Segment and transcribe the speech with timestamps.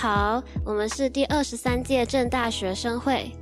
[0.00, 3.32] 好，我们是第二十三届正大学生会。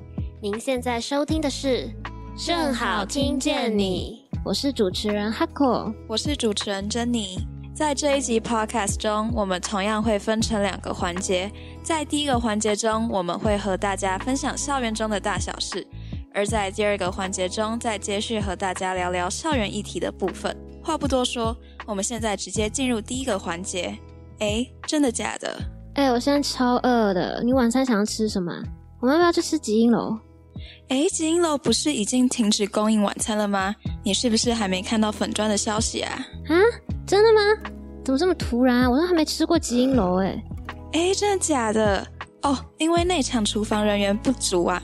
[0.41, 1.91] 您现在收听的是
[2.35, 7.47] 正好听见你，我是主持人 Hako，我是主持人珍妮。
[7.75, 11.53] 在这一集 Podcast 中，我们同样会分成两个环节。
[11.83, 15.83] 在第一个环节中，我们会和大家分享校园中的大小事；
[16.33, 20.57] 而在第二个环节中，再接续和大家聊聊校园议题的部分。
[20.83, 23.95] 话不多说，我们现在直接进入第一个环节。
[24.39, 25.76] 哎，真的假的？
[25.97, 27.43] 哎，我现在超饿的。
[27.43, 28.53] 你晚餐想要吃什么？
[29.01, 30.15] 我们要不要去吃吉英楼？
[30.89, 33.75] 哎，吉英楼不是已经停止供应晚餐了吗？
[34.05, 36.13] 你是不是还没看到粉砖的消息啊？
[36.49, 36.55] 啊？
[37.07, 37.71] 真的吗？
[38.05, 38.91] 怎么这么突然？
[38.91, 40.45] 我都还没吃过吉英楼哎！
[40.93, 42.07] 哎，真的假的？
[42.43, 44.83] 哦，因为内场厨房人员不足啊，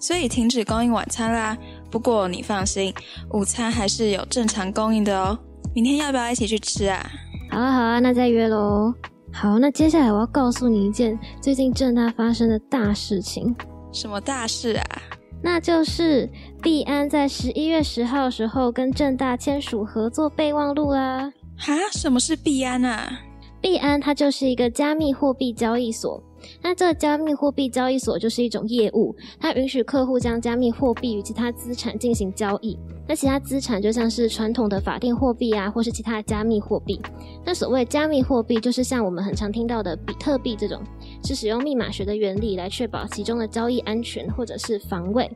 [0.00, 1.54] 所以停止供应晚餐啦。
[1.90, 2.92] 不过你放心，
[3.34, 5.38] 午餐还是有正常供应的哦。
[5.74, 7.06] 明天要不要一起去吃啊？
[7.50, 8.94] 好啊好啊，那再约喽。
[9.36, 13.54] 好，那接下来我要告诉你一件最近正大发生的大事情。
[13.92, 14.84] 什么大事啊？
[15.42, 16.30] 那就是
[16.62, 21.32] 币安在十一月十号的时候跟正大签署合作备忘录啦。
[21.58, 21.74] 哈？
[21.90, 23.10] 什么是币安啊？
[23.60, 26.22] 币安它就是一个加密货币交易所。
[26.62, 32.78] 那这个加密货币交易所就是一种业务，它允许客户将加密货币与其他资产进行交易。
[33.06, 36.98] 那其他资产就像是传统的法定货币啊，或是其他加密货币。
[37.44, 40.80] 那所谓加密货币，就是像我们很常听到的比特币这种，
[41.22, 45.30] 是使用密码学的原理来确保其中的交易安全或者是防卫。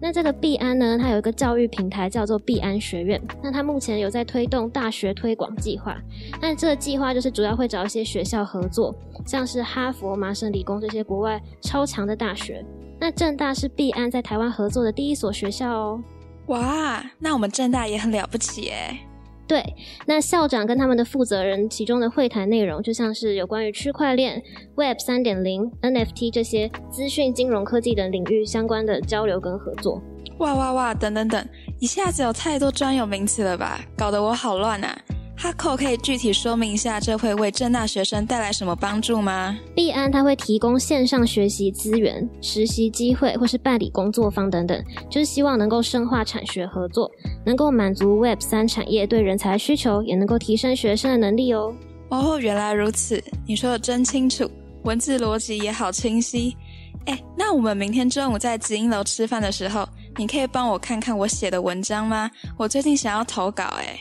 [0.00, 3.20] 那这个币安呢，它有一个教育平台叫做币安学院。
[3.40, 5.96] 那它目前有在推动大学推广计划。
[6.42, 8.92] 那这个计划就是主要会找一些学校合作，
[9.26, 12.64] 像是哈佛、麻省理工这些国外超强的大学。
[13.00, 16.02] 那正大是币安在台湾合作的第一所学校哦。
[16.46, 18.98] 哇，那我们正大也很了不起哎。
[19.46, 19.62] 对，
[20.06, 24.42] 那校长跟他们的负责人其中的会谈内容，就像是有关于区块链、
[24.74, 30.00] Web 三点零、NFT 这些资讯金融科技等领域相关的交流跟合作。
[30.38, 31.46] 哇哇哇，等等等，
[31.78, 34.98] 一下子有太多专有名词了吧，搞得我好乱啊。
[35.44, 39.54] 哈扣可以具体说明一下，这会为正大学生带来什么帮助吗？
[39.74, 47.10] 币安它会提供线上学习资源、实习机会，或是办理工作坊等等，就是希望能够深化产学合作，
[47.44, 51.74] 能够满足 Web 三产业对人才需求，也能够提升学生的能力哦。
[52.08, 54.50] 哦，原来如此，你说的真清楚，
[54.84, 56.56] 文字逻辑也好清晰。
[57.04, 62.30] 哎，那我们明天中午在紫英楼吃饭的时候，你可以帮我看看我写的文章吗？
[62.56, 64.00] 我最近想要投稿，哎，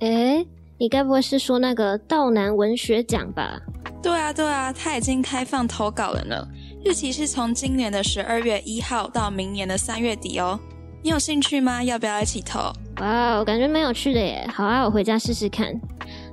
[0.00, 0.46] 哎。
[0.80, 3.60] 你该不会是说那个道南文学奖吧？
[4.00, 6.46] 对啊，对啊，他已经开放投稿了呢。
[6.84, 10.58] 日期是从今年的十二月一号到明年的三月底哦。
[11.02, 11.82] 你有兴趣吗？
[11.82, 12.72] 要不要一起投？
[13.00, 14.48] 哇，我感觉蛮有趣的耶。
[14.54, 15.68] 好啊，我回家试试看。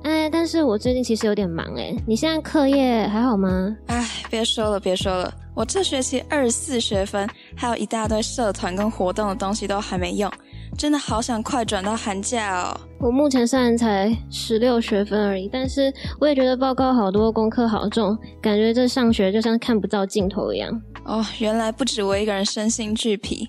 [0.04, 1.92] 哎，但是我最近其实有点忙哎。
[2.06, 3.76] 你现在课业还好吗？
[3.88, 5.34] 哎，别说了，别说了。
[5.54, 10.30] 我这学期二十四学分，还有一大堆社团跟活动的东西都还没用。
[10.76, 12.80] 真的好想快转到寒假哦！
[13.00, 20.70] 我目前虽然才十六学分而已，但是我也觉得报告好多，功课好重，感觉这上学就像看不到尽头一样。
[21.06, 23.48] 哦，原来不止我一个人身心俱疲。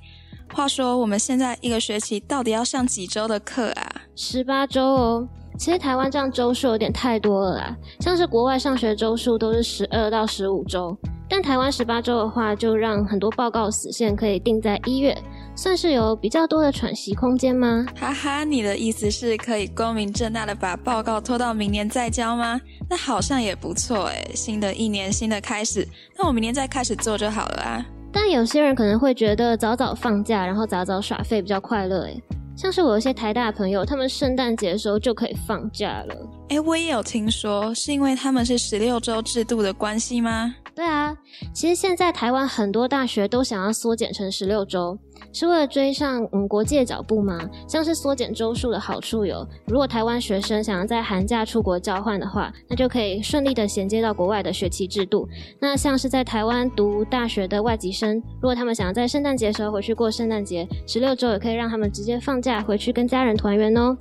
[0.54, 3.92] 话说，我们现在一个学期到底要上几周的课啊？
[4.16, 5.28] 十八周哦。
[5.60, 10.96] 其实台湾这样周数有点太多了啦，像是国外上学周数都是十二到十五周，
[11.28, 15.18] 但台湾十八周的话，就让很多报告死线可以定在一月。
[15.58, 17.84] 算是有比较多的喘息空间吗？
[18.00, 22.62] 哈哈，你的意思是可以光明正大的把报告拖到明年再交吗？
[22.88, 25.86] 那好像也不错诶，新的一年新的开始，
[26.16, 27.84] 那我明年再开始做就好了啊。
[28.14, 32.22] 但有些人可能会觉得早早放假，然后早早耍废比较快乐诶。
[32.56, 36.16] 像是我有些台大朋友，他们圣诞节的时候就可以放假了。
[36.50, 40.54] 哎，我也有听说，是因为他们是十六周制度的关系吗？
[40.78, 41.18] 对啊，
[41.56, 44.96] 其实现在台湾很多大学都想要缩减成十六周。
[45.34, 47.40] 是为了追上嗯国际的脚步吗？
[47.68, 55.28] 像是缩减周数的好处有，如果台湾学生想要在寒假出国交换的话，那就可以顺利的衔接到国外的学期制度。
[55.60, 63.98] 那像是在台湾读大学的外籍生，如果他们想要在圣诞节时候回去过圣诞节，十六周也可以让他们直接放假回去跟家人团圆哦。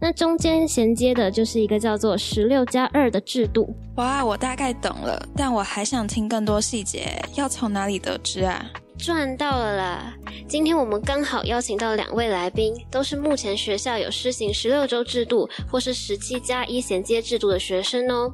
[0.00, 3.74] 那中间衔接的就是一个叫做十六加二的制度。
[3.96, 8.64] 哇，我大概懂了，但我还想听更多细节，要从哪里得知啊？
[8.98, 10.14] 赚到了啦！
[10.46, 18.30] 今天我们刚好邀请到两位来宾，都是目前学校有施行十六周制度或是十七加一衔接制度的学生哦。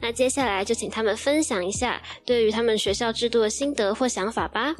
[0.00, 4.74] 那接下来就请他们分享一下对于他们学校制度的心得或想法吧。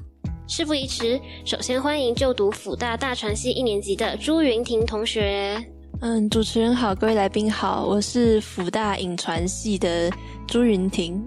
[0.47, 5.59] 事不宜迟，首先欢迎就读辅大大传系一年级的朱云婷同学。
[6.03, 10.11] 嗯，主持人好，各位来宾好，我是辅大影传系的
[10.49, 11.23] 朱云婷。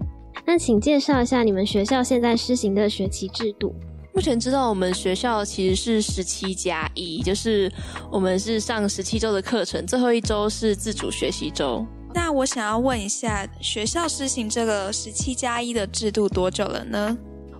[0.47, 3.75] 那请介绍一下你们学校现在施行的学期制度。
[4.15, 7.71] 目前知道我们学校其实是十七加一，就是
[8.11, 11.85] 我们是上十七周的课程，最后一周是自主学习周。
[12.11, 17.15] 那我想要问一下，学校施行这个十七加一的制度多久了呢？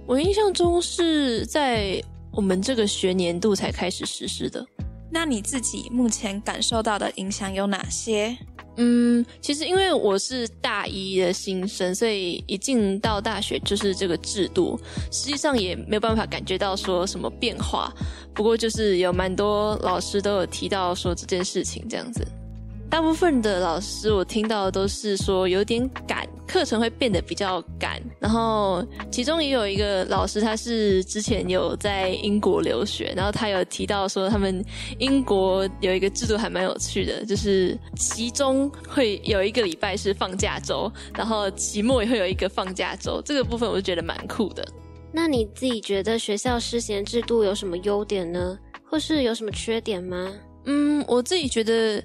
[0.08, 2.02] 我印象中是在
[2.32, 4.66] 我们这个学年度才开始实施的。
[5.14, 8.36] 那你自己目前感受到的影响有哪些？
[8.78, 14.80] 嗯，其实因为我是大一的新生，所以一进到大学就是这个制度，
[15.12, 17.94] 实际上也没有办法感觉到说什么变化。
[18.34, 22.26] 不过就是有蛮多老师都有提到说这件事情这样子。
[22.94, 28.00] 大部分的老师我听到都是说有点赶，课程会变得比较赶。
[28.20, 34.64] 然后其中也有一个老师，他是之前有在英国留学，然后他有提到说他们
[35.00, 43.20] 英国有一个制度还蛮有趣的，就是期中会有一个礼拜是放假周，然后期末也会有一个放假周。
[43.26, 44.64] 这个部分我就觉得蛮酷的。
[45.12, 48.56] 那你自己觉得学校施行制度有什么优点呢？
[48.88, 50.32] 或是有什么缺点吗？
[50.66, 52.00] 嗯，我自己觉得。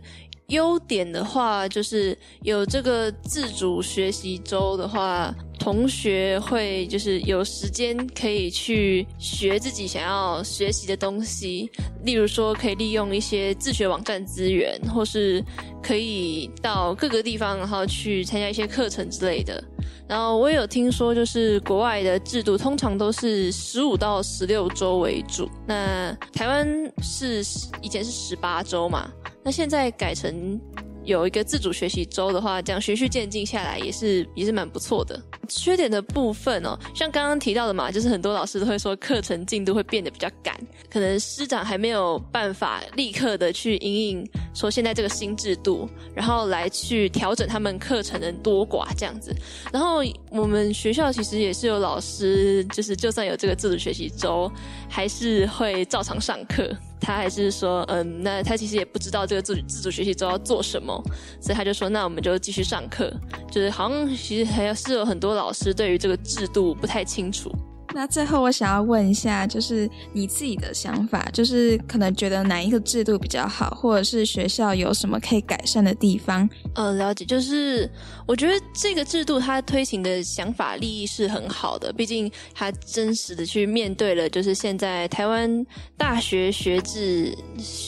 [0.48, 11.70] 优点的话，就是有这个自主学习周的话，同学会就是有时间可以去学自己想要学习的东西，
[12.02, 15.44] 例如说可以利用一些自学网站资源，或是
[15.82, 19.62] 可以到各个地方，然后去参加一些课程之类的。
[20.08, 26.66] 然后我也有听说，就是国外的制度通常都是十五到十六周为主，那台湾
[27.02, 27.44] 是
[27.82, 29.10] 以前是十八周嘛。
[29.48, 30.60] 那现在改成
[31.04, 35.18] 有一个自主学习周的话，这样循序渐进下来也是也是蛮不错的。
[35.48, 40.54] 缺点的部分哦，像刚刚提到的嘛，就是很多老师都会说课程进度会变得比较赶，
[40.90, 49.32] 可能师长还没有办法立刻的去应应说现在这个新制度，然后来去调整他们课程的多寡这样子。
[49.72, 54.50] 然后我们学校其实也是有老师，就是就算有这个自主学习周，
[54.88, 56.76] 还是会照常上课。
[57.00, 61.00] 他还是说，嗯，那他其实也不知道这个自自主学习周要做什么，
[61.40, 63.08] 所以他就说，那我们就继续上课。
[63.52, 67.48] 就是好像其实还是有很多老师对于这个制度不太清楚。
[67.98, 76.48] 那最后我想要问一下，就是你自己的想法，就是可能觉得哪一个制度比较好，或者是学校有什么可以改善的地方？
[76.76, 77.90] 呃，了解，就是
[78.24, 85.66] 我觉得这个制度它推行的想法利益是很好的，毕竟它真实的去面对了就是现在台湾
[85.96, 87.36] 大学学制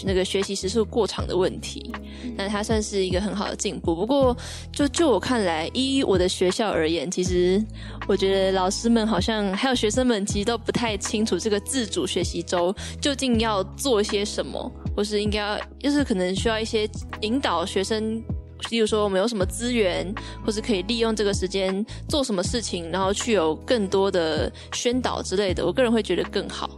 [0.05, 1.95] 那个学习时数过长的问题，
[2.37, 3.95] 那它算是一个很好的进步。
[3.95, 4.37] 不过
[4.73, 7.65] 就就我看来，依我的学校而言，其实
[8.09, 16.89] 我觉得老师们好像还有学生们其实都不太清楚这个自主学习周究竟要做些什么，或是应该要，就是可能需要一些
[17.21, 18.23] 引导学生，
[18.71, 20.13] 例如说我们有什么资源，
[20.45, 25.65] 或是可以利用这个时间做什么事情，然后去有更多的宣导之类的。
[25.67, 26.71] 我个人会觉得更好。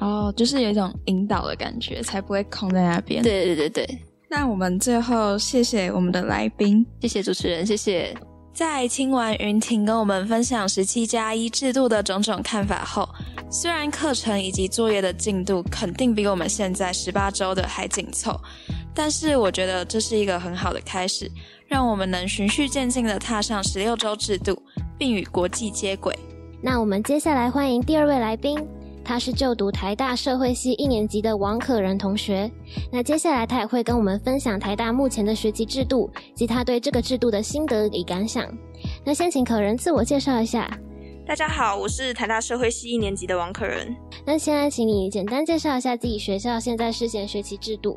[0.00, 3.22] 哦，就是有一种引导的感觉，才不会空在那边。
[3.22, 3.98] 对对对对。
[4.28, 8.16] 那我们最后谢谢我们的来宾，谢谢主持人，谢谢。
[8.52, 13.08] 在听完云婷跟我们分享十七加一制度的种种看法后，
[13.50, 18.38] 虽然课程以及作业的进度肯定比我们现在十八周的还紧凑，
[18.94, 21.30] 但是我觉得这是一个很好的开始，
[21.66, 24.60] 让我们能循序渐进的踏上十六周制度，
[24.98, 26.14] 并与国际接轨。
[26.60, 28.58] 那我们接下来欢迎第二位来宾。
[29.04, 32.50] 他是就读台大社会系一年级的王可仁同学。
[32.92, 38.46] 那接下来他也会跟我们分享台大目前的学籍制度及他对这个制度的心得与感想。
[39.04, 40.70] 那先请可人自我介绍一下。
[41.26, 43.94] 大家好，我是台大社会系一年级的王可仁。
[44.24, 47.96] 那现在请你简单介绍一下自己学校现在施行学习制度。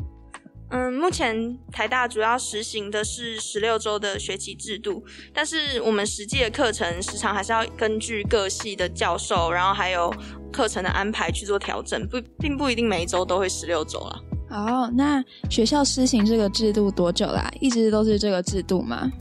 [0.73, 10.11] 嗯，目前台大主要实行的是十六周的学期制度，但是我们实际的课程时长还是要根据各系的教授，然后还有
[10.51, 14.19] 课程的安排去做调整，不，并不一定每一周都会十六周了。
[14.49, 17.51] 哦，那学校施行这个制度多久啦？
[17.59, 19.11] 一直都是这个制度吗？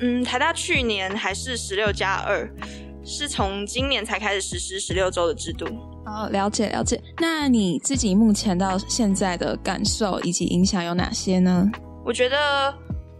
[0.00, 2.46] 嗯，台大去年还是十六加二，
[3.02, 5.66] 是从今年才开始实施十六周的制度。
[6.08, 7.00] 哦，了解了解。
[7.18, 11.70] 那你自己目前到现在的感受以及影响有哪些呢？
[12.04, 12.74] 我觉得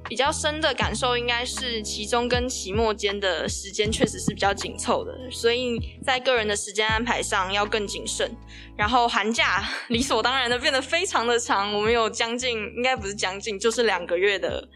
[0.08, 8.34] 比较深的感受应该是期中跟期末间的时间确实是比较紧凑的，所以在个人的时间安排上要更谨慎。
[8.74, 14.66] 然后寒假理所当然的变得非常的长，我们有将近应该不是将近，就是两个月的。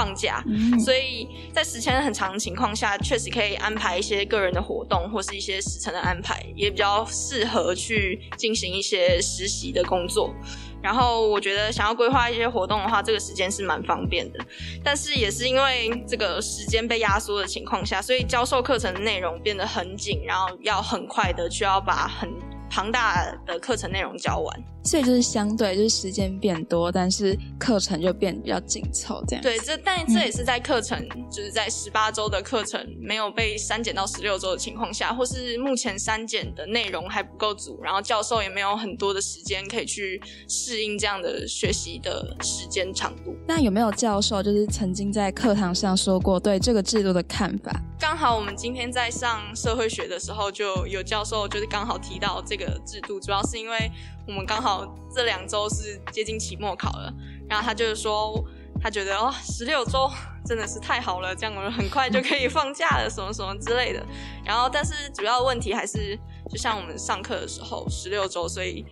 [0.00, 0.42] 放假，
[0.82, 10.34] 所以在时间很长的情况下，确实可以安排一些个人的活动，或是一些时程的安排，也比较适合去进行一些实习的工作。
[10.82, 14.42] 然后我觉得想要规划一些活动的话，这个时间是蛮方便的。
[14.82, 22.26] 但是也是因为这个时间被压缩的情况下，所以教授课程的内容变得很紧，然后要很快的需要把很
[22.70, 24.64] 庞大的课程内容教完。
[24.82, 29.42] 所以就是相对就是时间变多，但是课程就变比较紧凑这样。
[29.42, 43.36] 对，这但这也是在课程就是在十八周的课程没有被删减到十六周的情况下，或是目前删减的内容还不够足，然后教授也没有很多的时间可以去适应这样的学习的时间长度。
[43.46, 47.70] 那有没有教授就是曾经在课堂上说过对这个制度的看法？
[47.98, 53.90] 刚好我们今天在上社会学的时候，就有教授就是刚好提到这个个制度，主要是因为。
[54.28, 57.12] 我们刚好这两周是接近期末考了，
[57.48, 58.44] 然后他就是说，
[58.80, 60.08] 他觉得哦，十六周
[60.46, 64.06] 真的是太好了，这样我们很快就可以放假了，什么什么之类的。
[64.44, 66.16] 然后，但是主要问题还是，
[66.48, 68.84] 就像我们上课的时候，十六周，所以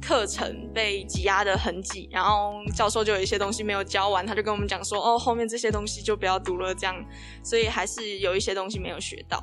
[0.00, 6.94] 课程被挤压的很挤，然后教授就有一些东西没有教完，他就跟我们讲说，哦，后面这些东西就不要读了，这样，
[7.42, 9.42] 所以还是有一些东西没有学到。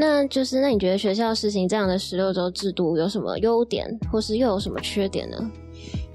[0.00, 5.36] 那就是，那你觉得学校实行这样的十六周制度有什么优点，或是又有什么缺点呢？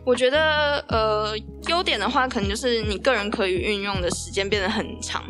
[0.03, 1.37] 我觉得，呃，
[1.67, 5.23] 优点的话，可能就是你个人可以运用的时间变得很长，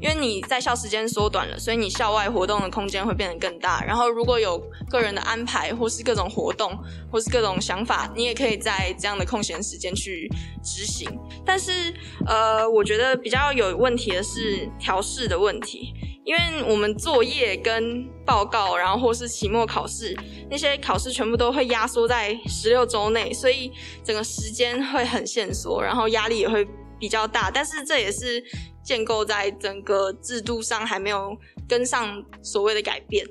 [0.00, 3.82] 因为你在校时间缩短了，所以你校外活动的空间会变得更大。
[3.84, 4.56] 然后，如果有
[4.88, 6.78] 个人的安排，或是各种活动，
[7.10, 10.30] 或是各种想法，你也可以在这样的空闲时间去
[10.62, 11.10] 执行。
[11.44, 11.92] 但是，
[12.24, 15.92] 呃，我觉得比较有问题的是调试的问题。
[16.26, 20.12] 因为我们作业跟报告，然后或是期末考试，
[20.50, 23.70] 那些考试全部都会压缩在十六周内，所以
[24.02, 26.66] 整个时间会很限缩，然后压力也会
[26.98, 27.48] 比较大。
[27.48, 28.42] 但是这也是
[28.82, 31.36] 建构在整个制度上还没有
[31.68, 33.24] 跟上所谓的改变。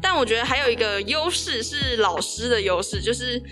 [0.00, 3.42] 但我觉得还有一个优势是老师的优势，就是。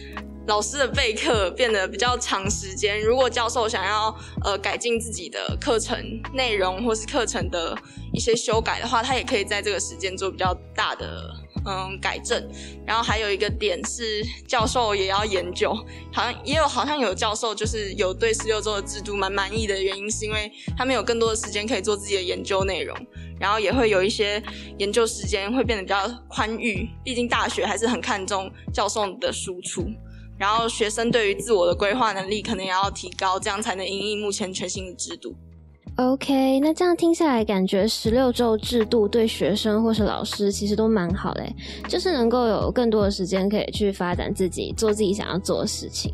[0.48, 2.98] 老师的备课变得比较长时间。
[3.02, 6.02] 如果教授想要呃改进自己的课程
[6.32, 7.76] 内容或是课程的
[8.14, 11.30] 一些修改的话，他也可以在这个时间做比较大的
[11.66, 12.48] 嗯改正。
[12.86, 15.74] 然后还有一个点是，教授也要研究，
[16.10, 22.96] 好像也有好像有教授就是有对十六周的制度蛮满意的原因，是因为他们有更多的时间可以做自己的研究内容，
[23.38, 24.42] 然后也会有一些
[24.78, 26.88] 研究时间会变得比较宽裕。
[27.04, 29.84] 毕竟大学还是很看重教授的输出。
[30.38, 35.34] 然后学生对于自我的规划能力可能也要提高，这样才能应应目前全新的制度。
[35.96, 41.52] OK，那这样听下来，感觉十六周制度对学生或是老师其实都蛮好嘞，
[41.88, 46.12] 就是能够有更多的时间可以去发展自己，做自己想要做的事情。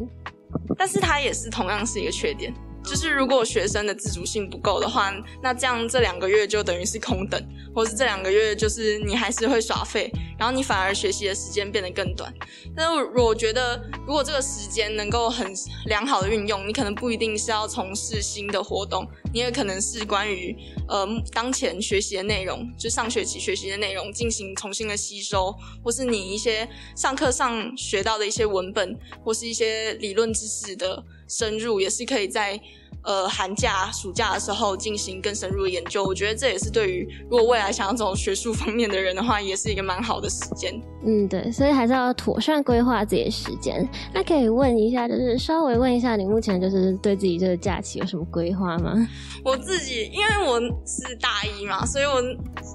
[0.79, 2.51] 但是它也是同样是一个缺点。
[2.85, 5.13] 就是如果学生的自主性不够的话，
[5.43, 7.43] 那这样这两个月就等于是空等，
[7.75, 12.33] 或是这两个月就是你还是会耍废，然后你反而学习的时间变得更短。
[12.77, 15.53] 但是我觉得，如果这个时间能够很
[15.87, 20.55] 良好的运用，你可能不一定是要从事新的活动，你也可能是关于
[20.87, 31.03] 呃当前学习的内容，就上学期学习的内容进行重新的吸收，或是你一些上课上学到的一些文本，或是一些理论知识的。
[31.29, 32.61] 深入也是可以在
[33.03, 36.05] 呃寒假、暑假的时候进行更深入的研究。
[36.05, 40.73] 我觉得这也是对于如果未来想要走学术方面的人的话，也是一个蛮好的时间。
[41.07, 43.87] 嗯，对，所以还是要妥善规划自己的时间。
[44.13, 49.07] 那可以问一下，就是稍微问一下，你目前就是对自己这个假期有什么规划吗？
[49.45, 52.23] 我自己因为我是大一嘛，所以我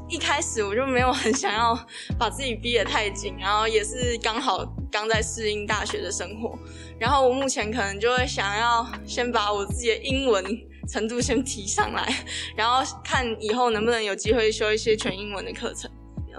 [0.07, 1.77] 一开始我就没有很想要
[2.19, 6.57] 把自己逼得太紧，然后也是刚好刚在适应大学的生活。
[6.99, 10.43] 然后我目前可能就会想要先把我自己的英文
[10.87, 12.11] 程度先提上来，
[12.57, 15.89] 然后看以后能不能有机会修一些全英文的课程，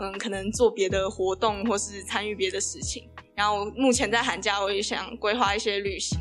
[0.01, 3.05] 嗯，可能做别的活动或是参与别的事情。
[3.37, 6.19] 然后目前在寒假我也想规划一些旅行，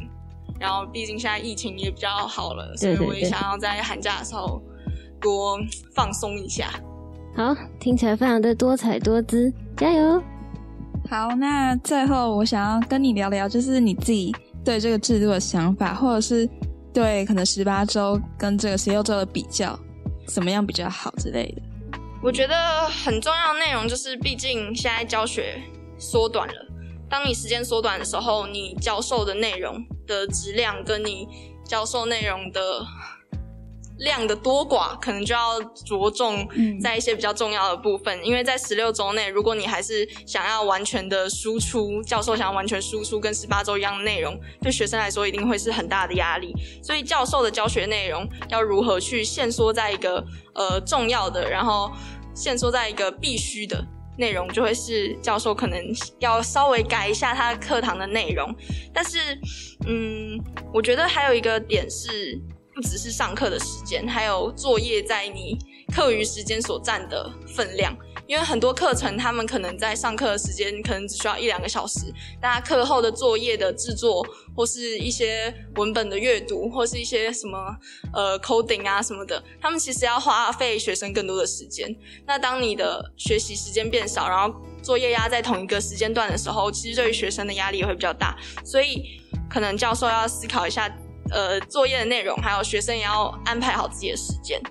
[0.60, 4.62] 然后毕竟现在疫情也比较好了，所以我也想要在寒假的时候
[5.20, 5.60] 多
[5.94, 6.72] 放松一下。
[7.36, 10.22] 好，听起来非常的多彩多姿，加油！
[11.10, 16.48] 好，那最后我想要跟你聊聊，就是你自己对这个制度的想法，或者是
[16.93, 19.77] 对可能十八周跟这个十六周的比较，
[20.27, 21.62] 怎么样比较好之类的。
[22.22, 25.62] 我觉得很重要的内容就是，毕竟现在教学
[25.98, 26.53] 缩短了，
[27.10, 31.27] 当你时间缩短的时候，你教授的内容的质量跟你
[31.65, 32.86] 教授内容的。
[34.00, 36.48] 量的多寡可能就要着重
[36.82, 46.53] 在一些比较重要的部分，因为在十六周内，如果你还是想要完全的输出，教授想要完全输出跟十八周一样的内容，对学生来说一定会是很大的压力。
[46.82, 50.24] 所以教授的教学内容要如何去限缩在一个
[50.56, 51.91] 呃重要的，然后
[52.34, 53.86] 限缩在一个必须的
[54.18, 55.79] 内容，就会是教授可能
[56.20, 58.53] 要稍微改一下他课堂的内容。
[58.94, 59.18] 但是，
[59.88, 60.39] 嗯，
[60.74, 62.39] 我觉得还有一个点是，
[62.79, 65.57] 不只是上课的时间，还有作业在你
[65.93, 67.93] 课余时间所占的分量。
[68.25, 77.57] 因为很多课程，他们可能在上课的时间可能只需要一两个小时，那课后的作业的制作，或是一些文本的阅读，或是一些什么
[78.13, 81.93] 呃 coding 啊什么的，他们其实要花费学生更多的时间。
[82.25, 88.38] 那当你的学习时间变少，然后作业压在同一个时间段的时候，其实对于学生的压力也会比较大。
[88.63, 89.19] 所以
[89.50, 90.88] 可能教授要思考一下，
[91.31, 94.62] 呃，作业的内容，还有学生也要安排好自己的时间。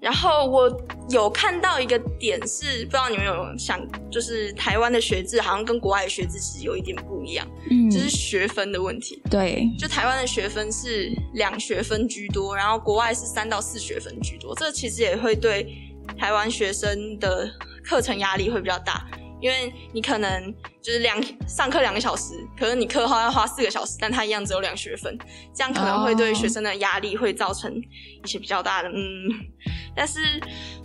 [0.00, 0.68] 然后我
[1.10, 3.80] 有看到一个点是，不知道你们有想，
[4.10, 9.22] 就是台湾的学制好像跟国外的学制其实有一点不一样，嗯，就是学分的问题。
[9.30, 15.72] 对，就台湾的学分是两学分居多，然后国外是三到四学分居多，这其实也会对
[16.18, 17.48] 台湾学生的
[17.84, 19.06] 课程压力会比较大。
[19.42, 25.18] 因为你可能就是两上课两个小时，可是你课后要花四个小时，但它一样只有两学分，
[25.52, 29.28] 这样可能会对学生的压力会造成一些比较大的嗯。
[29.94, 30.20] 但是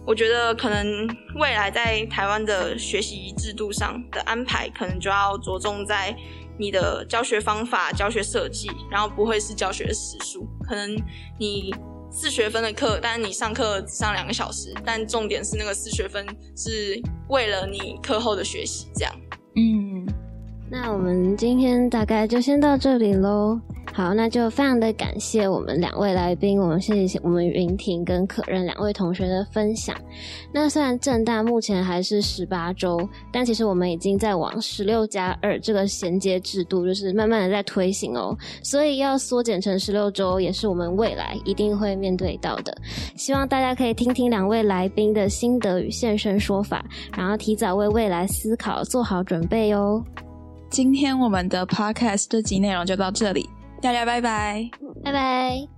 [0.06, 6.14] 我觉得可能未来在台湾的学习制度上的安排，可能就要着重在
[6.58, 10.96] 你的教学方法、教学设计，然后不会是教学的时数，可能
[11.40, 11.72] 你。
[12.10, 19.14] 四学分的课，但是你上课只上两个小时，但重点是那个四学分是为了你课后的学习，这样。
[19.56, 20.06] 嗯，
[20.70, 23.60] 那我们今天大概就先到这里喽。
[23.94, 29.98] 好，那就非常的感谢我们两位来宾，我们谢谢我们云婷跟可任两位同学的分享。
[30.54, 38.38] 那虽然正大目前还是十八周，但其实我们已经在往十六加二这个衔接制度，就是慢慢的在推行哦。
[38.62, 42.78] 所以要缩减成十六周，也是我们未来一定会面对到的。
[43.16, 46.86] 希望大家可以听听两位来宾的心得与现身说法，
[47.18, 50.04] 然后提早为未来思考，做好准备哦。
[50.70, 53.50] 今天我们的 podcast 这集内容就到这里。
[53.82, 54.70] 大家拜拜，
[55.04, 55.77] 拜拜。